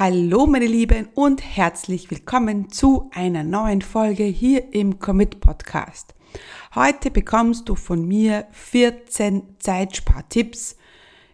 [0.00, 6.14] Hallo meine Lieben und herzlich willkommen zu einer neuen Folge hier im Commit Podcast.
[6.74, 10.76] Heute bekommst du von mir 14 Zeitspartipps.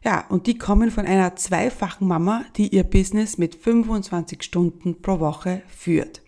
[0.02, 5.20] Ja, und die kommen von einer zweifachen Mama, die ihr Business mit 25 Stunden pro
[5.20, 6.22] Woche führt.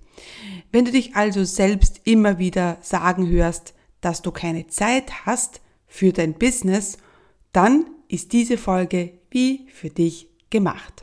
[0.71, 6.13] Wenn du dich also selbst immer wieder sagen hörst, dass du keine Zeit hast für
[6.13, 6.99] dein Business,
[7.53, 11.03] dann ist diese Folge wie für dich gemacht.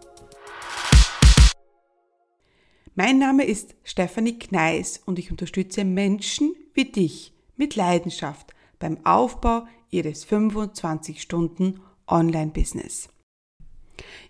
[2.93, 9.65] Mein Name ist Stefanie Kneis und ich unterstütze Menschen wie dich mit Leidenschaft beim Aufbau
[9.91, 13.07] ihres 25 Stunden Online-Business.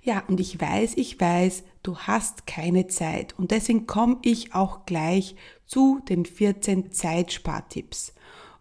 [0.03, 4.86] Ja, und ich weiß, ich weiß, du hast keine Zeit und deswegen komme ich auch
[4.86, 8.14] gleich zu den 14 Zeitspartipps.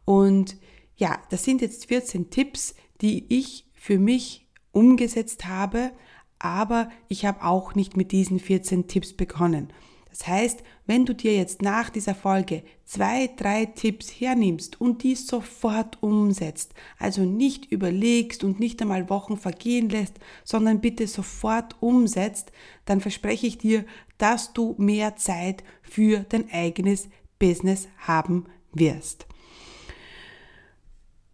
[0.07, 0.57] Und
[0.97, 5.93] ja, das sind jetzt 14 Tipps, die ich für mich umgesetzt habe,
[6.39, 9.71] aber ich habe auch nicht mit diesen 14 Tipps begonnen.
[10.11, 15.15] Das heißt, wenn du dir jetzt nach dieser Folge zwei, drei Tipps hernimmst und die
[15.15, 22.53] sofort umsetzt, also nicht überlegst und nicht einmal Wochen vergehen lässt, sondern bitte sofort umsetzt,
[22.85, 23.85] dann verspreche ich dir,
[24.19, 29.27] dass du mehr Zeit für dein eigenes Business haben wirst.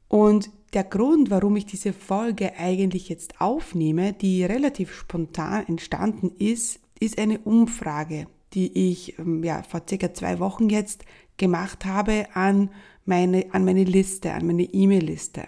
[0.08, 6.80] Und der Grund, warum ich diese Folge eigentlich jetzt aufnehme, die relativ spontan entstanden ist,
[7.00, 11.04] ist eine Umfrage, die ich ähm, ja, vor circa zwei Wochen jetzt
[11.36, 12.70] gemacht habe an
[13.04, 15.46] meine, an meine Liste, an meine E-Mail-Liste.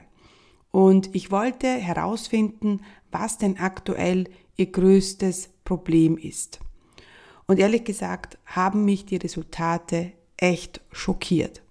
[0.71, 6.61] Und ich wollte herausfinden, was denn aktuell ihr größtes Problem ist.
[7.47, 11.63] Und ehrlich gesagt haben mich die Resultate echt schockiert.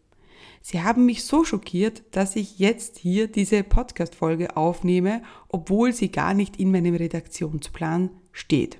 [0.63, 6.33] Sie haben mich so schockiert, dass ich jetzt hier diese Podcast-Folge aufnehme, obwohl sie gar
[6.33, 8.79] nicht in meinem Redaktionsplan steht.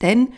[0.00, 0.32] Denn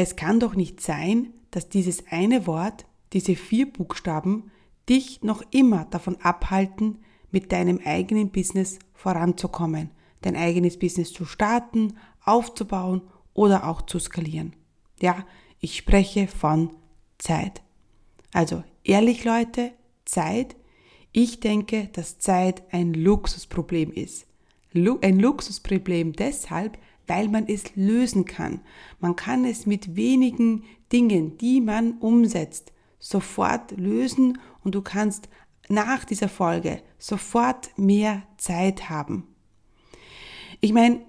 [0.00, 4.52] es kann doch nicht sein, dass dieses eine Wort, diese vier Buchstaben,
[4.88, 6.98] dich noch immer davon abhalten,
[7.32, 11.94] mit deinem eigenen Business voranzukommen, dein eigenes Business zu starten,
[12.24, 13.02] aufzubauen
[13.34, 14.54] oder auch zu skalieren.
[15.00, 15.26] Ja,
[15.58, 16.70] ich spreche von
[17.18, 17.62] Zeit.
[18.32, 19.72] Also ehrlich Leute,
[20.04, 20.54] Zeit.
[21.10, 24.26] Ich denke, dass Zeit ein Luxusproblem ist.
[24.74, 28.60] Ein Luxusproblem deshalb, weil man es lösen kann.
[29.00, 35.28] Man kann es mit wenigen Dingen, die man umsetzt, sofort lösen und du kannst
[35.68, 39.26] nach dieser Folge sofort mehr Zeit haben.
[40.60, 41.00] Ich meine,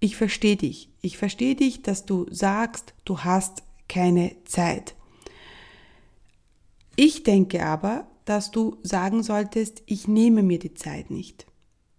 [0.00, 0.90] ich verstehe dich.
[1.00, 4.94] Ich verstehe dich, dass du sagst, du hast keine Zeit.
[6.96, 11.46] Ich denke aber, dass du sagen solltest, ich nehme mir die Zeit nicht.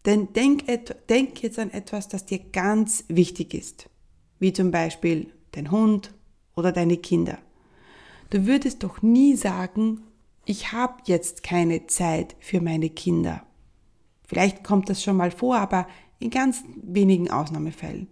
[0.09, 0.63] Denn denk,
[1.07, 3.91] denk jetzt an etwas, das dir ganz wichtig ist,
[4.39, 6.15] wie zum Beispiel dein Hund
[6.55, 7.37] oder deine Kinder.
[8.31, 10.01] Du würdest doch nie sagen,
[10.45, 13.45] ich habe jetzt keine Zeit für meine Kinder.
[14.27, 15.87] Vielleicht kommt das schon mal vor, aber
[16.17, 18.07] in ganz wenigen Ausnahmefällen.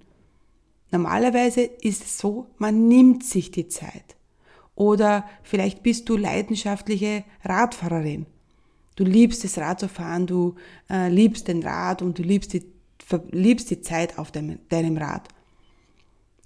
[0.91, 4.17] Normalerweise ist es so, man nimmt sich die Zeit.
[4.75, 8.27] Oder vielleicht bist du leidenschaftliche Radfahrerin
[8.97, 10.55] Du liebst das Rad zu fahren, du
[10.89, 12.63] äh, liebst den Rad und du liebst die,
[13.31, 15.29] liebst die Zeit auf dem, deinem Rad.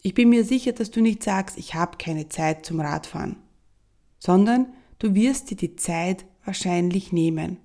[0.01, 3.37] Ich bin mir sicher, dass du nicht sagst, ich habe keine Zeit zum Radfahren,
[4.19, 4.67] sondern
[4.99, 7.57] du wirst dir die Zeit wahrscheinlich nehmen.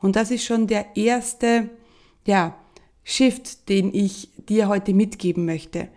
[0.00, 1.70] Und das ist schon der erste,
[2.26, 2.58] ja,
[3.04, 5.88] Shift, den ich dir heute mitgeben möchte.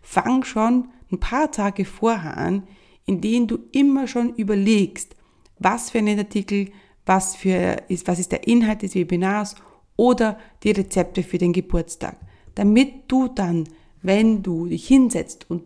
[0.03, 2.65] Fang schon ein paar Tage vorher an,
[3.07, 5.17] in denen du immer schon überlegst,
[5.59, 6.71] was für einen Artikel,
[7.07, 9.57] was für ist, was ist der Inhalt des Webinars
[9.97, 12.17] oder die Rezepte für den Geburtstag,
[12.55, 13.65] damit du dann,
[14.03, 15.65] wenn du dich hinsetzt und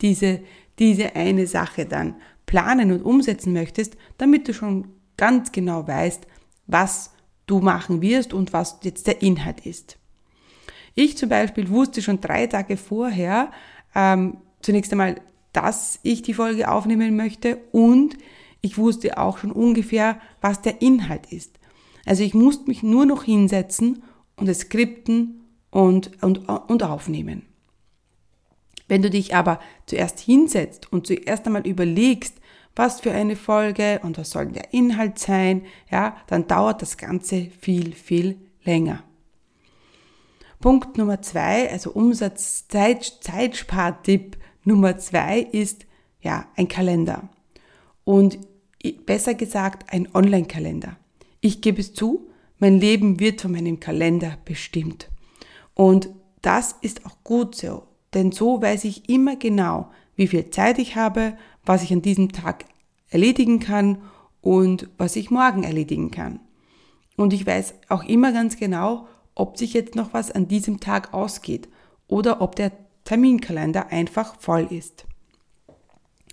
[0.00, 0.40] diese,
[0.78, 6.26] diese eine Sache dann planen und umsetzen möchtest, damit du schon ganz genau weißt,
[6.66, 7.12] was
[7.46, 9.98] du machen wirst und was jetzt der Inhalt ist.
[10.94, 13.50] Ich zum Beispiel wusste schon drei Tage vorher
[13.94, 15.20] ähm, zunächst einmal,
[15.52, 18.16] dass ich die Folge aufnehmen möchte und
[18.60, 21.58] ich wusste auch schon ungefähr, was der Inhalt ist.
[22.06, 24.02] Also ich musste mich nur noch hinsetzen
[24.36, 27.42] und es skripten und, und, und aufnehmen.
[28.92, 32.34] Wenn du dich aber zuerst hinsetzt und zuerst einmal überlegst,
[32.76, 37.46] was für eine Folge und was soll der Inhalt sein, ja, dann dauert das Ganze
[37.58, 39.02] viel, viel länger.
[40.60, 45.86] Punkt Nummer zwei, also Umsatz-Zeitspartipp Nummer zwei ist,
[46.20, 47.30] ja, ein Kalender.
[48.04, 48.40] Und
[49.06, 50.98] besser gesagt, ein Online-Kalender.
[51.40, 52.28] Ich gebe es zu,
[52.58, 55.08] mein Leben wird von meinem Kalender bestimmt.
[55.72, 56.10] Und
[56.42, 60.96] das ist auch gut so, denn so weiß ich immer genau, wie viel Zeit ich
[60.96, 62.64] habe, was ich an diesem Tag
[63.08, 63.98] erledigen kann
[64.40, 66.40] und was ich morgen erledigen kann.
[67.16, 71.14] Und ich weiß auch immer ganz genau, ob sich jetzt noch was an diesem Tag
[71.14, 71.68] ausgeht
[72.08, 72.72] oder ob der
[73.04, 75.04] Terminkalender einfach voll ist.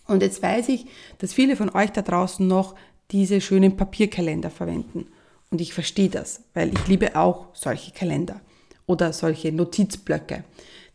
[0.08, 0.88] Und jetzt weiß ich,
[1.20, 2.76] dass viele von euch da draußen noch
[3.12, 5.08] diese schönen Papierkalender verwenden.
[5.52, 8.42] Und ich verstehe das, weil ich liebe auch solche Kalender
[8.86, 10.44] oder solche Notizblöcke.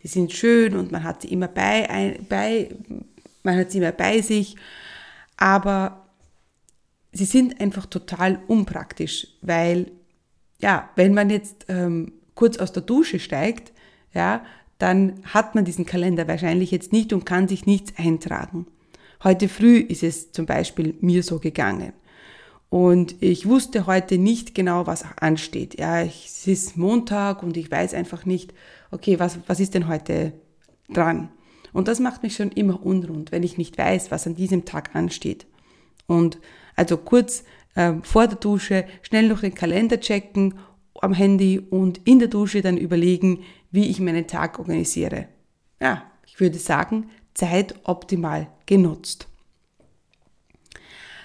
[0.05, 2.69] Die sind schön und man hat sie immer bei, bei
[3.43, 4.55] man hat sie immer bei sich,
[5.37, 6.07] aber
[7.13, 9.91] sie sind einfach total unpraktisch, weil
[10.61, 13.73] ja, wenn man jetzt ähm, kurz aus der Dusche steigt,
[14.13, 14.45] ja,
[14.79, 18.67] dann hat man diesen Kalender wahrscheinlich jetzt nicht und kann sich nichts eintragen.
[19.23, 21.93] Heute früh ist es zum Beispiel mir so gegangen.
[22.69, 25.79] Und ich wusste heute nicht genau, was ansteht.
[25.79, 28.53] Ja, es ist Montag und ich weiß einfach nicht,
[28.95, 30.33] okay, was, was ist denn heute
[30.89, 31.29] dran?
[31.73, 34.95] Und das macht mich schon immer unrund, wenn ich nicht weiß, was an diesem Tag
[34.95, 35.47] ansteht.
[36.07, 36.39] Und
[36.77, 37.45] also kurz
[37.75, 40.55] äh, vor der Dusche schnell noch den Kalender checken
[41.01, 45.27] am Handy und in der Dusche dann überlegen, wie ich meinen Tag organisiere.
[45.81, 49.27] Ja, ich würde sagen, Zeit optimal genutzt.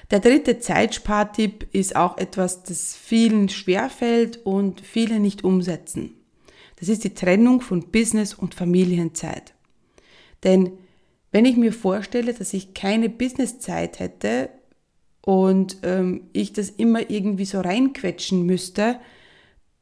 [0.09, 6.18] Der dritte Zeitspartipp ist auch etwas, das vielen schwerfällt und viele nicht umsetzen.
[6.79, 9.53] Das ist die Trennung von Business und Familienzeit.
[10.43, 10.71] Denn
[11.31, 14.49] wenn ich mir vorstelle, dass ich keine Businesszeit hätte
[15.21, 18.99] und ähm, ich das immer irgendwie so reinquetschen müsste,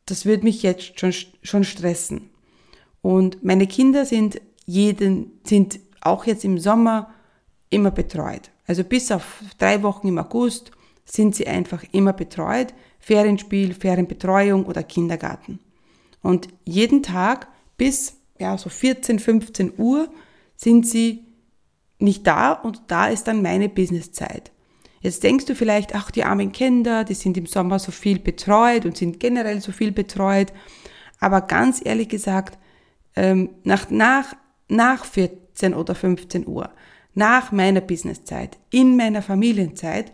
[0.05, 1.13] das würde mich jetzt schon,
[1.43, 2.29] schon stressen.
[3.01, 7.13] Und meine Kinder sind jeden, sind auch jetzt im Sommer
[7.69, 8.49] immer betreut.
[8.65, 10.71] Also bis auf drei Wochen im August
[11.05, 12.73] sind sie einfach immer betreut.
[12.99, 15.59] Ferienspiel, Ferienbetreuung oder Kindergarten.
[16.21, 17.47] Und jeden Tag
[17.77, 20.09] bis ja, so 14, 15 Uhr
[20.55, 21.25] sind sie
[21.99, 24.51] nicht da und da ist dann meine Businesszeit.
[25.01, 28.85] Jetzt denkst du vielleicht, ach, die armen Kinder, die sind im Sommer so viel betreut
[28.85, 30.51] und sind generell so viel betreut.
[31.19, 32.57] Aber ganz ehrlich gesagt,
[33.15, 34.35] ähm, nach, nach,
[34.67, 36.69] nach 14 oder 15 Uhr,
[37.13, 40.11] nach meiner Businesszeit, in meiner Familienzeit,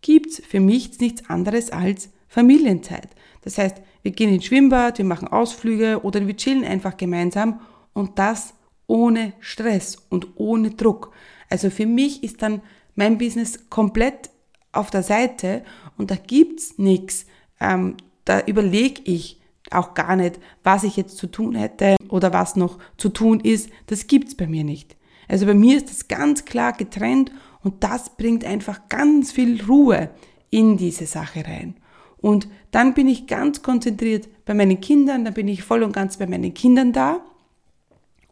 [0.00, 3.08] gibt's für mich nichts anderes als Familienzeit.
[3.42, 7.60] Das heißt, wir gehen ins Schwimmbad, wir machen Ausflüge oder wir chillen einfach gemeinsam
[7.92, 8.54] und das
[8.86, 11.12] ohne Stress und ohne Druck.
[11.48, 12.62] Also für mich ist dann
[12.94, 14.30] mein Business komplett
[14.72, 15.62] auf der Seite
[15.96, 17.26] und da gibt's nichts.
[17.60, 19.40] Ähm, da überlege ich
[19.70, 23.70] auch gar nicht, was ich jetzt zu tun hätte oder was noch zu tun ist.
[23.86, 24.96] Das gibt's bei mir nicht.
[25.28, 27.30] Also bei mir ist das ganz klar getrennt
[27.62, 30.10] und das bringt einfach ganz viel Ruhe
[30.50, 31.76] in diese Sache rein.
[32.22, 36.16] Und dann bin ich ganz konzentriert bei meinen Kindern, dann bin ich voll und ganz
[36.16, 37.20] bei meinen Kindern da.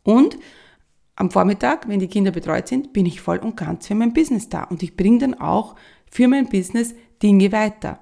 [0.02, 0.38] Und
[1.16, 4.48] am Vormittag, wenn die Kinder betreut sind, bin ich voll und ganz für mein Business
[4.48, 4.64] da.
[4.64, 5.74] Und ich bringe dann auch
[6.10, 7.98] für mein Business Dinge weiter.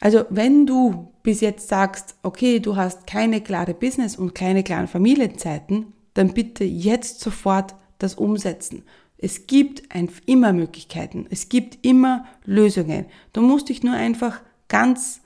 [0.00, 4.88] Also wenn du bis jetzt sagst, okay, du hast keine klare Business und keine klaren
[4.88, 8.84] Familienzeiten, dann bitte jetzt sofort das umsetzen.
[9.18, 9.82] Es gibt
[10.26, 13.06] immer Möglichkeiten, es gibt immer Lösungen.
[13.32, 15.22] Du musst dich nur einfach ganz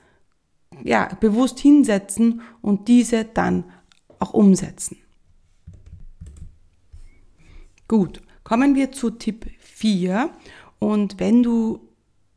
[0.85, 3.65] ja, bewusst hinsetzen und diese dann
[4.19, 4.99] auch umsetzen.
[7.89, 10.31] Gut, kommen wir zu Tipp 4.
[10.79, 11.89] Und wenn du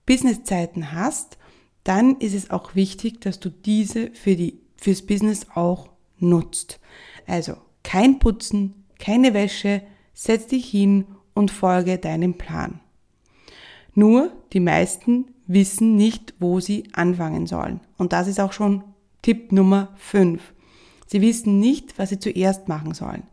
[0.06, 1.38] Businesszeiten hast,
[1.84, 6.80] dann ist es auch wichtig, dass du diese für die, fürs Business auch nutzt.
[7.28, 9.84] Also kein Putzen, keine Wäsche,
[10.14, 12.80] setz dich hin und folge deinem Plan.
[13.96, 17.80] Nur die meisten wissen nicht, wo sie anfangen sollen.
[17.98, 18.84] Und das ist auch schon
[19.22, 20.54] Tipp Nummer 5.
[21.06, 23.24] Sie wissen nicht, was sie zuerst machen sollen.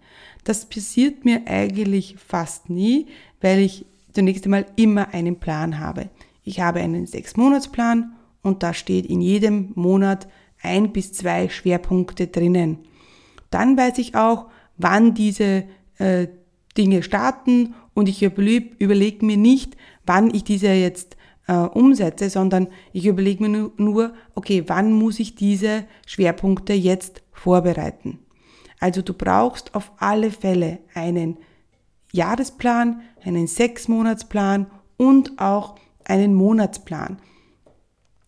[0.45, 3.07] Das passiert mir eigentlich fast nie,
[3.41, 6.11] weil ich zunächst einmal immer einen Plan habe.
[6.43, 10.29] Ich habe einen Sechs-Monats-Plan und da steht in jedem Monat
[10.63, 12.79] ein bis zwei Schwerpunkte drinnen.
[13.51, 15.65] Dann weiß ich auch, wann diese
[15.99, 16.29] äh,
[16.77, 19.77] Dinge starten und ich überlege überleg mir nicht,
[20.07, 21.17] wann ich diese jetzt
[21.47, 28.21] äh, umsetze, sondern ich überlege mir nur, okay, wann muss ich diese Schwerpunkte jetzt vorbereiten.
[28.79, 31.37] Also du brauchst auf alle Fälle einen
[32.13, 34.67] Jahresplan, einen Sechsmonatsplan
[34.97, 37.19] und auch einen Monatsplan.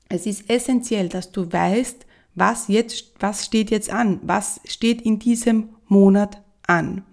[0.09, 5.19] Es ist essentiell, dass du weißt, was jetzt, was steht jetzt an, was steht in
[5.19, 7.05] diesem Monat an.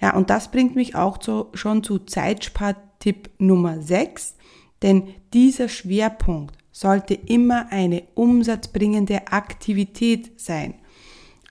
[0.00, 4.36] Ja, und das bringt mich auch zu, schon zu Zeitspartipp Nummer 6,
[4.82, 10.74] denn dieser Schwerpunkt sollte immer eine umsatzbringende Aktivität sein.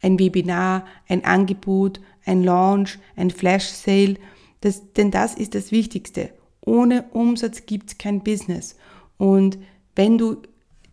[0.01, 4.15] Ein Webinar, ein Angebot, ein Launch, ein Flash Sale,
[4.61, 6.31] das, denn das ist das Wichtigste.
[6.65, 8.75] Ohne Umsatz gibt's kein Business.
[9.17, 9.59] Und
[9.95, 10.37] wenn du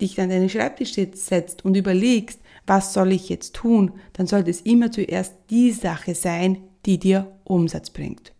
[0.00, 4.60] dich an deinen Schreibtisch setzt und überlegst, was soll ich jetzt tun, dann sollte es
[4.60, 8.32] immer zuerst die Sache sein, die dir Umsatz bringt.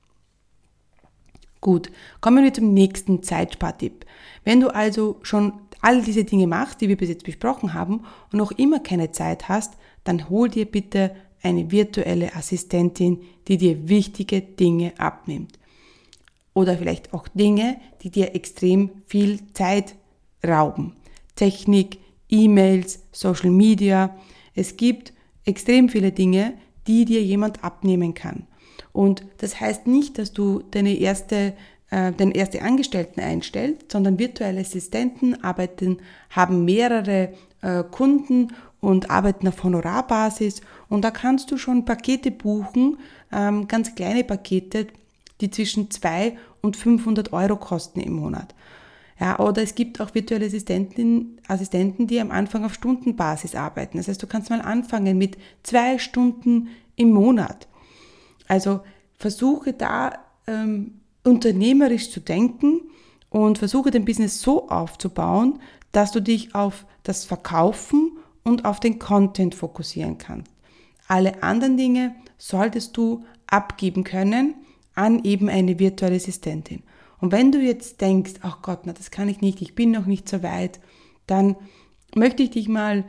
[1.61, 4.07] Gut, kommen wir zum nächsten Zeitspartipp.
[4.45, 8.39] Wenn du also schon all diese Dinge machst, die wir bis jetzt besprochen haben und
[8.39, 9.75] noch immer keine Zeit hast,
[10.05, 15.59] dann hol dir bitte eine virtuelle Assistentin, die dir wichtige Dinge abnimmt.
[16.55, 19.95] Oder vielleicht auch Dinge, die dir extrem viel Zeit
[20.47, 20.95] rauben.
[21.35, 21.99] Technik,
[22.29, 24.17] E-Mails, Social Media.
[24.55, 25.13] Es gibt
[25.45, 26.55] extrem viele Dinge,
[26.87, 28.47] die dir jemand abnehmen kann.
[28.93, 31.55] Und das heißt nicht, dass du deine erste,
[31.91, 35.99] äh, den erste Angestellten einstellst, sondern virtuelle Assistenten arbeiten,
[36.31, 38.49] haben mehrere äh, Kunden
[38.81, 40.61] und arbeiten auf Honorarbasis.
[40.89, 42.99] Und da kannst du schon Pakete buchen,
[43.33, 44.87] ähm, ganz kleine Pakete,
[45.41, 48.55] die zwischen 2 und 500 Euro kosten im Monat.
[49.19, 53.97] Ja, oder es gibt auch virtuelle Assistenten, Assistenten, die am Anfang auf Stundenbasis arbeiten.
[53.97, 57.67] Das heißt, du kannst mal anfangen mit zwei Stunden im Monat.
[58.47, 58.81] Also
[59.19, 62.83] versuche da ähm, unternehmerisch zu denken
[63.31, 65.61] und versuche dein Business so aufzubauen,
[65.93, 70.53] dass du dich auf das Verkaufen und auf den Content fokussieren kannst.
[71.09, 74.55] Alle anderen Dinge solltest du abgeben können
[74.95, 76.83] an eben eine virtuelle Assistentin.
[77.21, 80.07] Und wenn du jetzt denkst, ach Gott, na, das kann ich nicht, ich bin noch
[80.07, 80.81] nicht so weit,
[81.27, 81.57] dann
[82.15, 83.05] möchte ich dich mal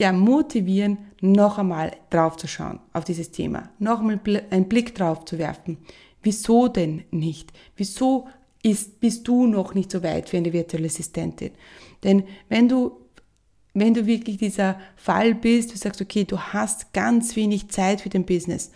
[0.00, 5.24] ja, motivieren, noch einmal drauf zu schauen auf dieses Thema, noch einmal einen Blick drauf
[5.24, 5.78] zu werfen.
[6.22, 7.52] Wieso denn nicht?
[7.76, 8.28] Wieso
[8.62, 11.52] ist, bist du noch nicht so weit für eine virtuelle Assistentin?
[12.02, 13.02] Denn wenn du
[13.74, 18.10] wenn du wirklich dieser Fall bist, du sagst, okay, du hast ganz wenig Zeit für
[18.10, 18.70] dein Business,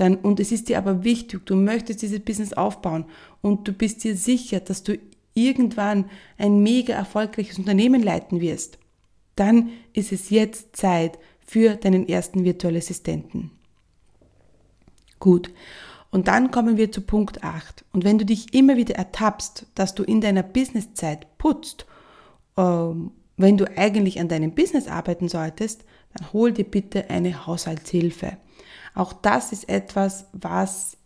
[0.00, 3.04] dann, und es ist dir aber wichtig, du möchtest dieses Business aufbauen
[3.40, 4.98] und du bist dir sicher, dass du
[5.34, 8.78] irgendwann ein mega erfolgreiches Unternehmen leiten wirst,
[9.36, 13.50] dann ist es jetzt Zeit für deinen ersten virtuellen Assistenten.
[15.18, 15.52] Gut.
[16.10, 17.84] Und dann kommen wir zu Punkt 8.
[17.92, 21.86] Und wenn du dich immer wieder ertappst, dass du in deiner Businesszeit putzt,
[22.56, 28.36] ähm, wenn du eigentlich an deinem Business arbeiten solltest, dann hol dir bitte eine Haushaltshilfe.
[28.94, 30.96] Auch das ist etwas, was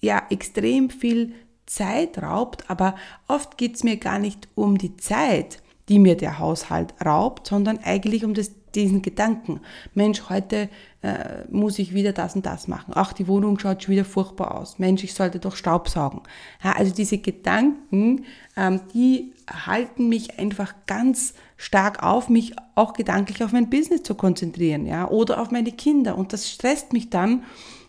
[0.00, 1.34] ja extrem viel
[1.66, 2.94] Zeit raubt, aber
[3.26, 7.78] oft geht es mir gar nicht um die Zeit, die mir der Haushalt raubt, sondern
[7.78, 9.60] eigentlich um das, diesen Gedanken.
[9.94, 10.68] Mensch, heute
[11.02, 12.92] äh, muss ich wieder das und das machen.
[12.94, 14.78] Ach, die Wohnung schaut schon wieder furchtbar aus.
[14.78, 16.22] Mensch, ich sollte doch Staubsaugen.
[16.62, 18.24] Ja, also diese Gedanken,
[18.56, 24.14] ähm, die halten mich einfach ganz stark auf, mich auch gedanklich auf mein Business zu
[24.14, 26.16] konzentrieren, ja, oder auf meine Kinder.
[26.16, 27.44] Und das stresst mich dann,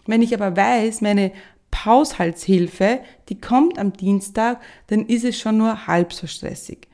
[0.06, 1.32] wenn ich aber weiß, meine
[1.84, 3.00] Haushaltshilfe,
[3.30, 6.88] die kommt am Dienstag, dann ist es schon nur halb so stressig.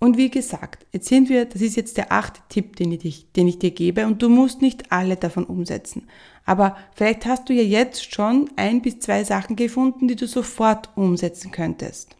[0.00, 3.46] Und wie gesagt, jetzt sind wir, das ist jetzt der achte Tipp, den ich, den
[3.46, 6.08] ich dir gebe und du musst nicht alle davon umsetzen.
[6.46, 10.88] Aber vielleicht hast du ja jetzt schon ein bis zwei Sachen gefunden, die du sofort
[10.96, 12.16] umsetzen könntest.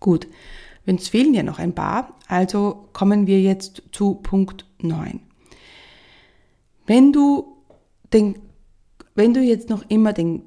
[0.00, 0.26] Gut,
[0.86, 5.20] uns fehlen ja noch ein paar, also kommen wir jetzt zu Punkt 9.
[6.86, 7.58] Wenn du,
[8.14, 8.38] den,
[9.14, 10.42] wenn du jetzt noch immer den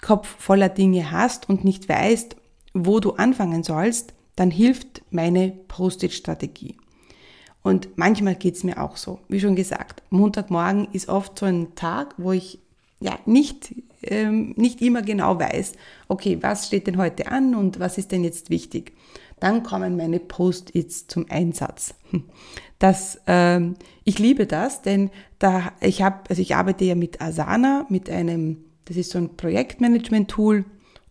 [0.00, 2.36] Kopf voller Dinge hast und nicht weißt,
[2.72, 6.76] wo du anfangen sollst, dann hilft meine Post-it-Strategie.
[7.62, 9.20] Und manchmal geht es mir auch so.
[9.28, 12.60] Wie schon gesagt, Montagmorgen ist oft so ein Tag, wo ich
[13.00, 15.72] ja nicht, ähm, nicht immer genau weiß,
[16.08, 18.92] okay, was steht denn heute an und was ist denn jetzt wichtig.
[19.40, 21.94] Dann kommen meine Post-its zum Einsatz.
[22.80, 23.74] Das, ähm,
[24.04, 25.10] ich liebe das, denn
[25.40, 29.36] da ich habe, also ich arbeite ja mit Asana, mit einem, das ist so ein
[29.36, 30.64] Projektmanagement-Tool,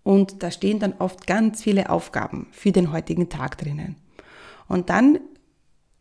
[0.07, 3.97] und da stehen dann oft ganz viele Aufgaben für den heutigen Tag drinnen.
[4.69, 5.19] Und dann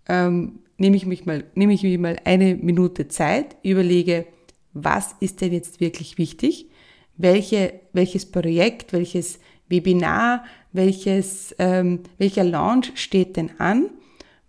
[0.09, 4.27] ähm, nehme ich mich mal, nehme ich mir mal eine Minute Zeit, überlege,
[4.73, 6.71] was ist denn jetzt wirklich wichtig?
[7.17, 13.91] Welche, welches Projekt, welches Webinar, welches, ähm, welcher Launch steht denn an?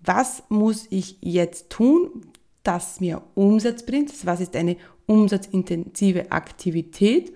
[0.02, 2.28] Was muss ich jetzt tun,
[2.62, 4.14] das mir Umsatz bringt?
[4.24, 7.34] Was ist eine umsatzintensive Aktivität?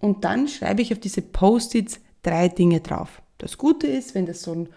[0.00, 3.22] Und dann schreibe ich auf diese Post-its drei Dinge drauf.
[3.38, 4.68] Das Gute ist, wenn das so ein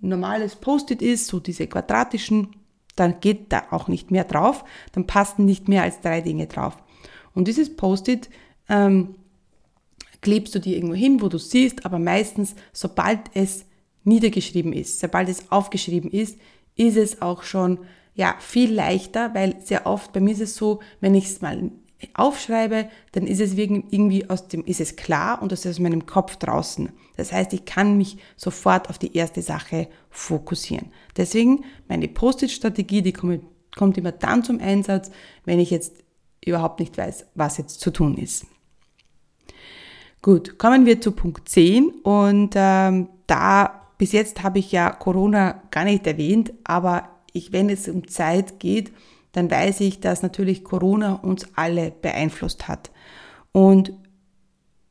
[0.00, 2.56] normales Post-it ist, so diese quadratischen,
[2.96, 6.76] dann geht da auch nicht mehr drauf, dann passen nicht mehr als drei Dinge drauf.
[7.34, 8.28] Und dieses Post-it
[8.68, 9.16] ähm,
[10.20, 13.64] klebst du dir irgendwo hin, wo du siehst, aber meistens, sobald es
[14.04, 16.38] niedergeschrieben ist, sobald es aufgeschrieben ist,
[16.76, 17.80] ist es auch schon
[18.14, 21.70] ja viel leichter, weil sehr oft bei mir ist es so, wenn ich es mal
[22.14, 26.06] aufschreibe, dann ist es irgendwie aus dem, ist es klar und das ist aus meinem
[26.06, 26.90] Kopf draußen.
[27.16, 30.92] Das heißt, ich kann mich sofort auf die erste Sache fokussieren.
[31.16, 35.10] Deswegen meine Post-it-Strategie, die kommt immer dann zum Einsatz,
[35.44, 35.96] wenn ich jetzt
[36.44, 38.46] überhaupt nicht weiß, was jetzt zu tun ist.
[40.22, 45.62] Gut, kommen wir zu Punkt 10 und ähm, da bis jetzt habe ich ja Corona
[45.70, 48.92] gar nicht erwähnt, aber ich, wenn es um Zeit geht,
[49.34, 52.90] dann weiß ich, dass natürlich Corona uns alle beeinflusst hat.
[53.52, 53.92] Und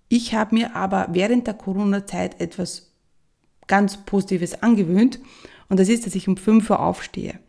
[0.09, 2.91] ich habe mir aber während der Corona-Zeit etwas
[3.67, 5.19] ganz Positives angewöhnt
[5.69, 7.39] und das ist, dass ich um 5 Uhr aufstehe.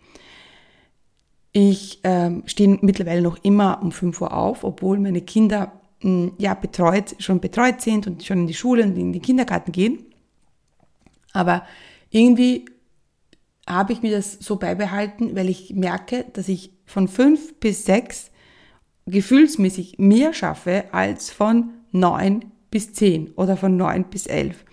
[1.53, 6.33] Ich ähm, stehe mittlerweile noch immer um 5 Uhr auf, obwohl meine Kinder mh, hm,
[6.39, 10.07] ja betreut, schon betreut sind und schon in die Schule und in den Kindergarten gehen.
[11.33, 11.65] Aber
[12.11, 12.67] irgendwie
[13.69, 18.31] habe ich mir das so beibehalten, weil ich merke, dass ich von fünf bis sechs
[19.07, 24.65] gefühlsmäßig mehr schaffe als von neun bis zehn oder von neun bis elf.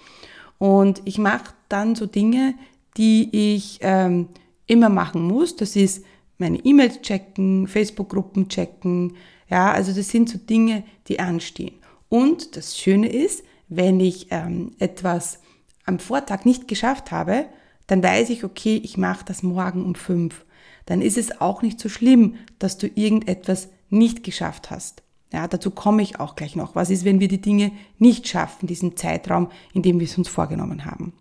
[0.57, 2.55] Und ich mache dann so Dinge,
[2.97, 4.29] die ich ähm,
[4.67, 5.55] immer machen muss.
[5.55, 6.03] Das ist
[6.37, 9.15] meine E-Mails checken, Facebook-Gruppen checken.
[9.49, 11.75] Ja, also das sind so Dinge, die anstehen.
[12.09, 15.39] Und das Schöne ist, wenn ich ähm, etwas
[15.85, 17.45] am Vortag nicht geschafft habe,
[17.87, 20.45] dann weiß ich, okay, ich mache das morgen um fünf.
[20.85, 25.03] Dann ist es auch nicht so schlimm, dass du irgendetwas nicht geschafft hast.
[25.33, 26.75] Ja, dazu komme ich auch gleich noch.
[26.75, 30.27] Was ist, wenn wir die Dinge nicht schaffen, diesen Zeitraum, in dem wir es uns
[30.27, 31.13] vorgenommen haben?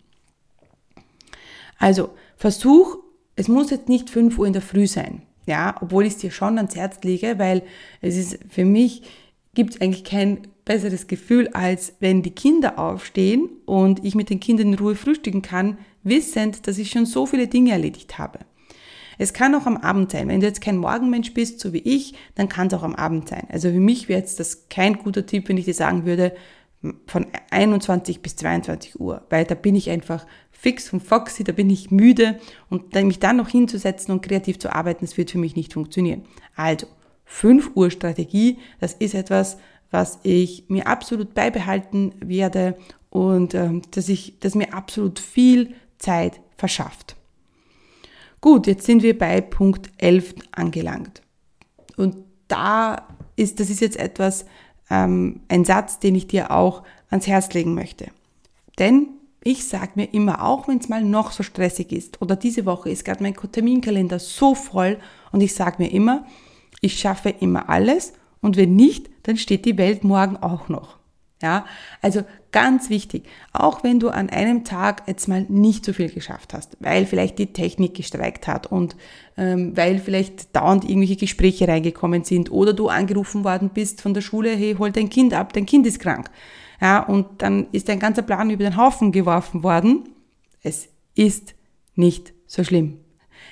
[1.78, 2.98] Also, versuch,
[3.36, 5.22] es muss jetzt nicht fünf Uhr in der Früh sein.
[5.46, 7.62] Ja, obwohl ich es dir schon ans Herz lege, weil
[8.00, 9.02] es ist für mich
[9.54, 14.40] gibt es eigentlich kein besseres Gefühl, als wenn die Kinder aufstehen und ich mit den
[14.40, 18.40] Kindern in Ruhe frühstücken kann, wissend, dass ich schon so viele Dinge erledigt habe.
[19.20, 20.28] Es kann auch am Abend sein.
[20.28, 23.28] Wenn du jetzt kein Morgenmensch bist, so wie ich, dann kann es auch am Abend
[23.28, 23.46] sein.
[23.50, 26.32] Also für mich wäre jetzt das kein guter Tipp, wenn ich dir sagen würde,
[27.06, 31.68] von 21 bis 22 Uhr, weil da bin ich einfach fix und foxy, da bin
[31.68, 35.54] ich müde und mich dann noch hinzusetzen und kreativ zu arbeiten, das wird für mich
[35.54, 36.22] nicht funktionieren.
[36.56, 36.86] Also,
[37.26, 39.58] 5 Uhr Strategie, das ist etwas,
[39.90, 42.78] was ich mir absolut beibehalten werde
[43.10, 47.16] und ähm, dass ich, dass mir absolut viel Zeit verschafft.
[48.40, 51.22] Gut, jetzt sind wir bei Punkt 11 angelangt.
[51.96, 52.16] Und
[52.48, 54.46] da ist, das ist jetzt etwas,
[54.88, 58.08] ähm, ein Satz, den ich dir auch ans Herz legen möchte.
[58.78, 59.08] Denn
[59.42, 62.90] ich sage mir immer, auch wenn es mal noch so stressig ist oder diese Woche
[62.90, 64.98] ist gerade mein Terminkalender so voll
[65.32, 66.26] und ich sage mir immer,
[66.80, 70.98] ich schaffe immer alles und wenn nicht, dann steht die Welt morgen auch noch.
[71.42, 71.64] Ja,
[72.02, 72.22] also
[72.52, 76.76] ganz wichtig, auch wenn du an einem Tag jetzt mal nicht so viel geschafft hast,
[76.80, 78.96] weil vielleicht die Technik gestreikt hat und
[79.36, 84.20] ähm, weil vielleicht dauernd irgendwelche Gespräche reingekommen sind oder du angerufen worden bist von der
[84.20, 86.30] Schule, hey, hol dein Kind ab, dein Kind ist krank.
[86.80, 90.08] Ja, und dann ist dein ganzer Plan über den Haufen geworfen worden.
[90.62, 91.54] Es ist
[91.94, 92.98] nicht so schlimm.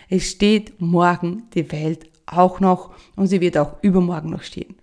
[0.08, 4.77] Es steht morgen die Welt auch noch und sie wird auch übermorgen noch stehen.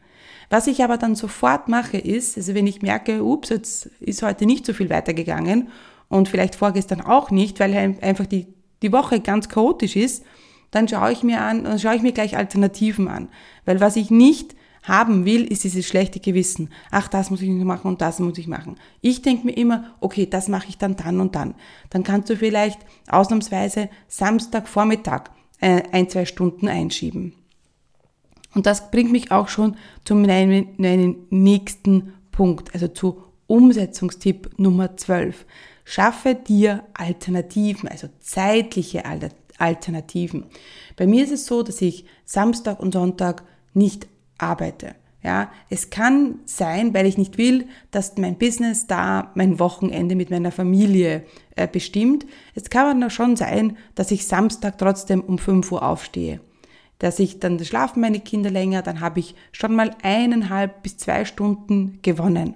[0.50, 4.46] Was ich aber dann sofort mache ist, also wenn ich merke, ups, jetzt ist heute
[4.46, 5.70] nicht so viel weitergegangen
[6.08, 8.48] und vielleicht vorgestern auch nicht, weil einfach die,
[8.82, 10.24] die Woche ganz chaotisch ist,
[10.72, 13.30] dann schaue ich mir an, dann schaue ich mir gleich Alternativen an.
[13.66, 16.70] Weil was ich nicht haben will, ist dieses schlechte Gewissen.
[16.92, 18.76] Ach, das muss ich noch machen und das muss ich machen.
[19.02, 21.56] Ich denke mir immer, okay, das mache ich dann dann und dann.
[21.90, 27.34] Dann kannst du vielleicht ausnahmsweise Samstagvormittag äh, ein, zwei Stunden einschieben.
[28.56, 34.98] Und das bringt mich auch schon zu meinem, meinem nächsten Punkt, also zu Umsetzungstipp Nummer
[34.98, 35.46] 12.
[35.84, 39.04] Schaffe dir Alternativen, also zeitliche
[39.60, 40.46] Alternativen.
[40.96, 44.96] Bei mir ist es so, dass ich Samstag und Sonntag nicht arbeite.
[45.22, 50.30] Ja, es kann sein, weil ich nicht will, dass mein Business da mein Wochenende mit
[50.30, 52.28] meiner Familie äh, bestimmt.
[52.54, 56.42] Es kann aber schon sein, dass ich Samstag trotzdem um 5 Uhr aufstehe
[57.00, 61.26] dass ich dann schlafen meine Kinder länger, dann habe ich schon mal eineinhalb bis zwei
[61.26, 62.56] Stunden gewonnen.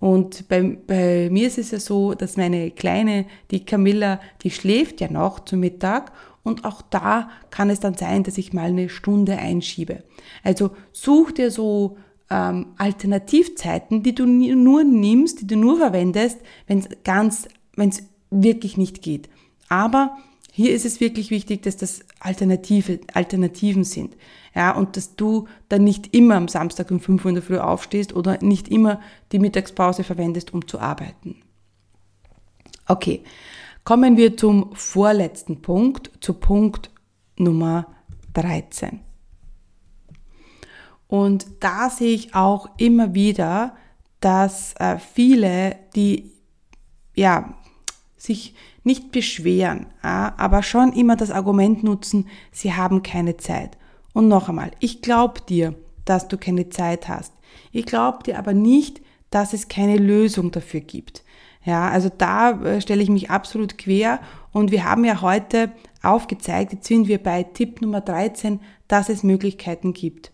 [0.00, 5.00] Und bei, bei mir ist es ja so, dass meine Kleine, die Camilla, die schläft
[5.00, 6.10] ja noch zu Mittag
[6.42, 10.02] und auch da kann es dann sein, dass ich mal eine Stunde einschiebe.
[10.42, 11.98] Also such dir so
[12.30, 17.46] ähm, Alternativzeiten, die du nur nimmst, die du nur verwendest, wenn es ganz,
[17.76, 19.28] wenn es wirklich nicht geht.
[19.68, 20.16] Aber
[20.54, 24.14] hier ist es wirklich wichtig, dass das Alternative, Alternativen sind.
[24.54, 27.56] Ja, und dass du dann nicht immer am Samstag um 5 Uhr in der Früh
[27.56, 29.00] aufstehst oder nicht immer
[29.32, 31.36] die Mittagspause verwendest, um zu arbeiten.
[32.86, 33.22] Okay,
[33.82, 36.90] kommen wir zum vorletzten Punkt, zu Punkt
[37.38, 37.86] Nummer
[38.34, 39.00] 13.
[41.06, 43.74] Und da sehe ich auch immer wieder,
[44.20, 46.30] dass äh, viele, die
[47.14, 47.54] ja
[48.18, 53.78] sich nicht beschweren, aber schon immer das Argument nutzen, sie haben keine Zeit.
[54.12, 57.32] Und noch einmal, ich glaube dir, dass du keine Zeit hast.
[57.70, 61.22] Ich glaube dir aber nicht, dass es keine Lösung dafür gibt.
[61.64, 64.20] Ja, also da äh, stelle ich mich absolut quer
[64.52, 69.22] und wir haben ja heute aufgezeigt, jetzt sind wir bei Tipp Nummer 13, dass es
[69.22, 70.32] Möglichkeiten gibt.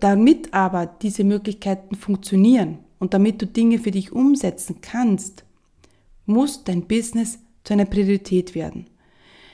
[0.00, 5.44] Damit aber diese Möglichkeiten funktionieren und damit du Dinge für dich umsetzen kannst,
[6.26, 8.86] muss dein Business zu einer Priorität werden.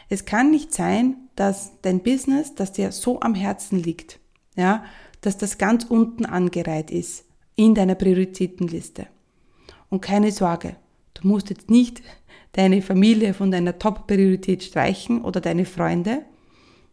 [0.08, 4.18] Es kann nicht sein, dass dein Business, das dir so am Herzen liegt,
[4.56, 4.84] ja,
[5.20, 9.06] dass das ganz unten angereiht ist in deiner Prioritätenliste.
[9.88, 10.76] Und keine Sorge,
[11.14, 12.02] du musst jetzt nicht
[12.52, 16.24] deine Familie von deiner Top-Priorität streichen oder deine Freunde,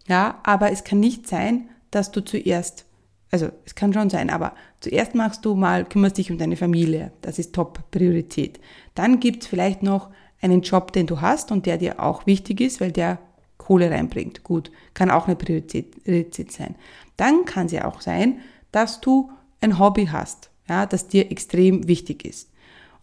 [0.07, 2.85] ja, aber es kann nicht sein, dass du zuerst,
[3.31, 7.11] also es kann schon sein, aber zuerst machst du mal, kümmerst dich um deine Familie,
[7.21, 8.59] das ist Top-Priorität.
[8.97, 10.09] Dann gibt's vielleicht noch
[10.41, 13.19] einen Job, den du hast und der dir auch wichtig ist, weil der
[13.59, 14.43] Kohle reinbringt.
[14.43, 16.73] Gut, kann auch eine Priorität, Priorität sein.
[17.15, 18.39] Dann kann es ja auch sein,
[18.71, 19.29] dass du
[19.61, 22.49] ein Hobby hast, ja, das dir extrem wichtig ist.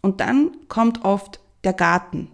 [0.01, 2.29] Und dann kommt oft der Garten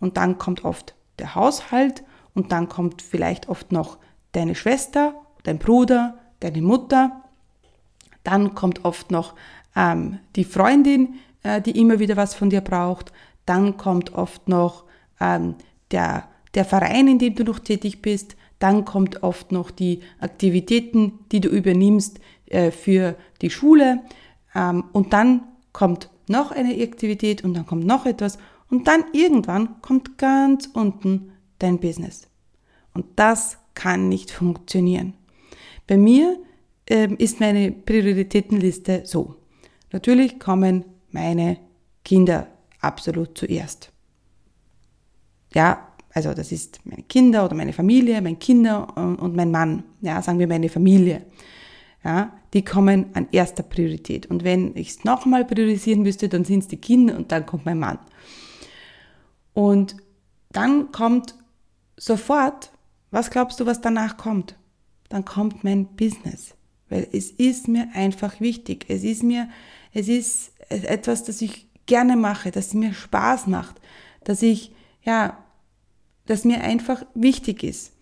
[0.00, 2.02] und dann kommt oft der Haushalt
[2.34, 3.98] und dann kommt vielleicht oft noch
[4.32, 7.22] deine Schwester, dein Bruder, deine Mutter.
[8.24, 9.34] Dann kommt oft noch
[9.76, 13.12] ähm, die Freundin, äh, die immer wieder was von dir braucht.
[13.46, 14.84] Dann kommt oft noch
[15.20, 15.54] ähm,
[15.92, 18.36] der, der Verein, in dem du noch tätig bist.
[18.58, 24.02] Dann kommt oft noch die Aktivitäten, die du übernimmst äh, für die Schule.
[24.54, 28.38] Ähm, und dann kommt noch eine Aktivität und dann kommt noch etwas.
[28.70, 32.28] Und dann irgendwann kommt ganz unten dein Business.
[32.94, 35.14] Und das kann nicht funktionieren.
[35.86, 36.38] Bei mir
[36.86, 39.36] ähm, ist meine Prioritätenliste so.
[39.92, 41.58] Natürlich kommen meine
[42.04, 42.48] Kinder
[42.80, 43.90] absolut zuerst.
[45.54, 49.84] Ja, also das ist meine Kinder oder meine Familie, mein Kinder und mein Mann.
[50.00, 51.22] Ja, sagen wir meine Familie.
[52.04, 54.26] Ja, die kommen an erster Priorität.
[54.26, 57.64] Und wenn ich es nochmal priorisieren müsste, dann sind es die Kinder und dann kommt
[57.64, 57.98] mein Mann.
[59.54, 59.96] Und
[60.50, 61.34] dann kommt
[61.96, 62.70] sofort,
[63.10, 64.56] was glaubst du, was danach kommt?
[65.08, 66.54] Dann kommt mein Business.
[66.88, 68.84] Weil es ist mir einfach wichtig.
[68.88, 69.48] Es ist mir,
[69.92, 73.80] es ist etwas, das ich gerne mache, sie mir Spaß macht,
[74.24, 74.72] dass ich,
[75.02, 75.38] ja,
[76.26, 77.92] dass mir einfach wichtig ist.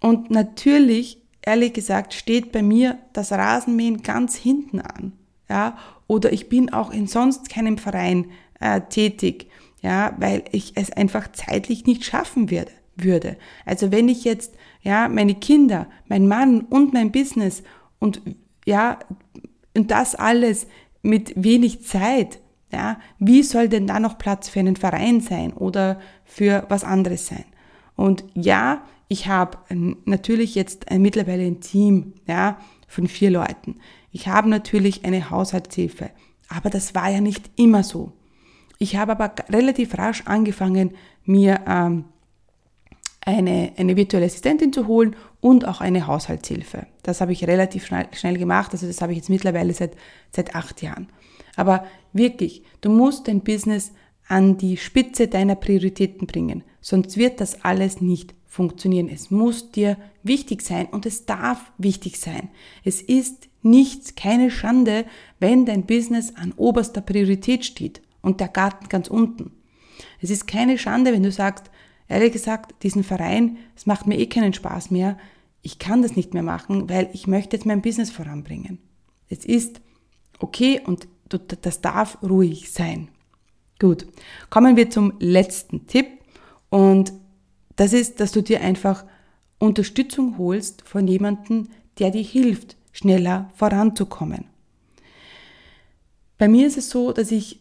[0.00, 5.12] Und natürlich, ehrlich gesagt, steht bei mir das Rasenmähen ganz hinten an.
[5.48, 5.76] Ja,
[6.06, 9.50] oder ich bin auch in sonst keinem Verein äh, tätig,
[9.82, 13.36] ja, weil ich es einfach zeitlich nicht schaffen werde, würde.
[13.66, 17.64] Also wenn ich jetzt, ja, meine Kinder, mein Mann und mein Business
[17.98, 18.22] und
[18.64, 19.00] ja,
[19.74, 20.66] und das alles
[21.02, 22.40] mit wenig Zeit,
[22.72, 27.26] ja, wie soll denn da noch Platz für einen Verein sein oder für was anderes
[27.26, 27.44] sein?
[27.96, 29.58] Und ja, ich habe
[30.04, 33.76] natürlich jetzt mittlerweile ein Team, ja, von vier Leuten.
[34.12, 36.10] Ich habe natürlich eine Haushaltshilfe,
[36.48, 38.12] aber das war ja nicht immer so.
[38.78, 40.92] Ich habe aber relativ rasch angefangen,
[41.24, 42.04] mir ähm,
[43.22, 46.86] eine, eine virtuelle Assistentin zu holen und auch eine Haushaltshilfe.
[47.02, 49.92] Das habe ich relativ schnell, schnell gemacht, also das habe ich jetzt mittlerweile seit,
[50.34, 51.08] seit acht Jahren.
[51.56, 53.92] Aber wirklich, du musst dein Business
[54.28, 59.08] an die Spitze deiner Prioritäten bringen, sonst wird das alles nicht funktionieren.
[59.08, 62.48] Es muss dir wichtig sein und es darf wichtig sein.
[62.84, 65.04] Es ist nichts, keine Schande,
[65.38, 69.52] wenn dein Business an oberster Priorität steht und der Garten ganz unten.
[70.20, 71.70] Es ist keine Schande, wenn du sagst,
[72.10, 75.16] ehrlich gesagt, diesen Verein, es macht mir eh keinen Spaß mehr.
[75.62, 78.78] Ich kann das nicht mehr machen, weil ich möchte jetzt mein Business voranbringen.
[79.28, 79.80] Es ist
[80.38, 83.08] okay und das darf ruhig sein.
[83.78, 84.06] Gut,
[84.50, 86.06] kommen wir zum letzten Tipp
[86.68, 87.12] und
[87.76, 89.04] das ist, dass du dir einfach
[89.58, 91.68] Unterstützung holst von jemandem,
[91.98, 94.46] der dir hilft, schneller voranzukommen.
[96.36, 97.60] Bei mir ist es so, dass ich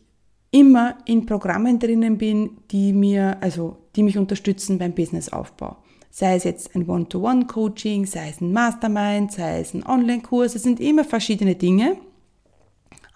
[0.52, 5.78] immer in Programmen drinnen bin, die mir, also, die mich unterstützen beim Businessaufbau.
[6.10, 10.80] Sei es jetzt ein One-to-One-Coaching, sei es ein Mastermind, sei es ein Online-Kurs, es sind
[10.80, 11.98] immer verschiedene Dinge.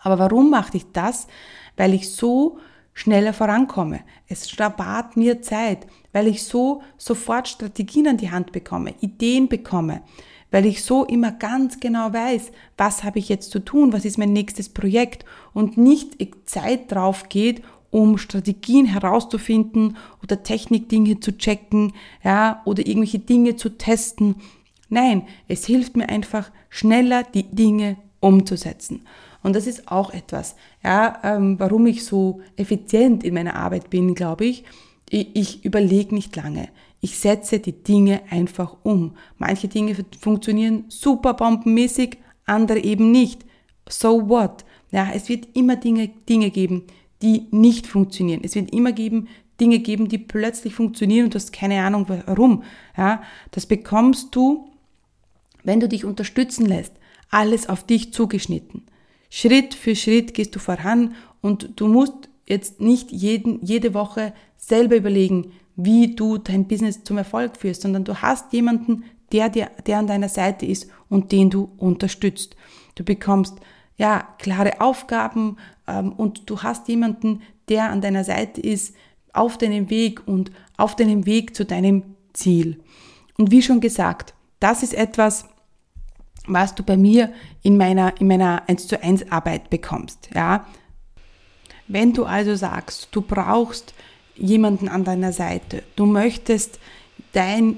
[0.02, 1.28] Aber warum mache ich das?
[1.76, 2.60] Weil ich so
[2.94, 4.02] schneller vorankomme.
[4.28, 10.04] Es spart mir Zeit, weil ich so sofort Strategien an die Hand bekomme, Ideen bekomme,
[10.52, 14.20] weil ich so immer ganz genau weiß, was habe ich jetzt zu tun, was ist
[14.20, 17.62] mein nächstes Projekt und nicht Zeit drauf geht,
[17.92, 24.36] um Strategien herauszufinden oder Technikdinge zu checken, ja, oder irgendwelche Dinge zu testen.
[24.90, 29.06] Nein, es hilft mir einfach schneller die Dinge umzusetzen.
[29.44, 34.16] Und das ist auch etwas, ja, ähm, warum ich so effizient in meiner Arbeit bin,
[34.16, 34.64] glaube ich.
[35.10, 36.70] Ich, ich überlege nicht lange.
[37.02, 39.18] Ich setze die Dinge einfach um.
[39.38, 43.46] Manche Dinge funktionieren super bombenmäßig, andere eben nicht.
[43.90, 44.64] So what?
[44.94, 46.84] Ja, es wird immer Dinge, Dinge geben,
[47.24, 48.42] die nicht funktionieren.
[48.44, 49.28] Es wird immer geben,
[49.60, 52.64] Dinge geben, die plötzlich funktionieren und du hast keine Ahnung warum.
[52.96, 54.70] Ja, das bekommst du,
[55.64, 56.94] wenn du dich unterstützen lässt.
[57.32, 58.84] Alles auf dich zugeschnitten.
[59.32, 64.96] Schritt für Schritt gehst du voran und du musst jetzt nicht jeden, jede Woche selber
[64.96, 69.98] überlegen, wie du dein Business zum Erfolg führst, sondern du hast jemanden, der, dir, der
[69.98, 72.56] an deiner Seite ist und den du unterstützt.
[72.94, 73.56] Du bekommst
[73.98, 78.96] ja klare Aufgaben ähm, und du hast jemanden, der an deiner Seite ist
[79.34, 82.04] auf deinem Weg und auf deinem Weg zu deinem
[82.34, 82.80] Ziel.
[83.38, 85.46] Und wie schon gesagt, das ist etwas,
[86.46, 90.66] was du bei mir in meiner, in meiner 1 zu 1 Arbeit bekommst, ja.
[91.88, 93.94] Wenn du also sagst, du brauchst
[94.36, 96.80] jemanden an deiner Seite, du möchtest
[97.34, 97.78] dein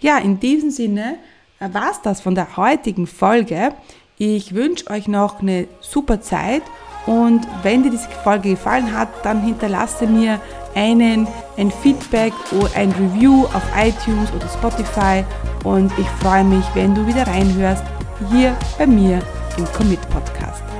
[0.00, 1.18] Ja, in diesem Sinne
[1.58, 3.72] äh, war es das von der heutigen Folge.
[4.18, 6.62] Ich wünsche euch noch eine super Zeit
[7.06, 10.40] und wenn dir diese Folge gefallen hat, dann hinterlasse mir
[10.74, 15.24] einen, ein Feedback oder ein Review auf iTunes oder Spotify
[15.64, 17.84] und ich freue mich, wenn du wieder reinhörst
[18.30, 19.20] hier bei mir
[19.56, 20.75] im Commit Podcast.